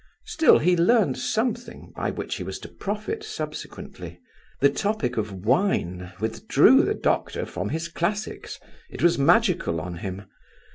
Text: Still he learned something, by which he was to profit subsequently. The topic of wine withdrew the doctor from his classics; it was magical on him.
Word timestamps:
Still 0.25 0.57
he 0.57 0.75
learned 0.75 1.15
something, 1.19 1.93
by 1.95 2.09
which 2.09 2.37
he 2.37 2.43
was 2.43 2.57
to 2.61 2.67
profit 2.67 3.23
subsequently. 3.23 4.19
The 4.59 4.71
topic 4.71 5.15
of 5.15 5.45
wine 5.45 6.11
withdrew 6.19 6.81
the 6.83 6.95
doctor 6.95 7.45
from 7.45 7.69
his 7.69 7.87
classics; 7.87 8.59
it 8.89 9.03
was 9.03 9.19
magical 9.19 9.79
on 9.79 9.97
him. 9.97 10.23